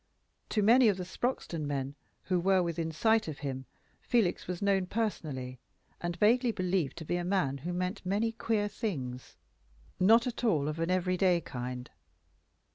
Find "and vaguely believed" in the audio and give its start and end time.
6.01-6.97